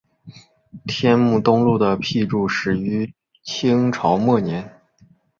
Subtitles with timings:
[0.87, 3.13] 天目东路的辟筑始于
[3.43, 4.81] 清朝末年。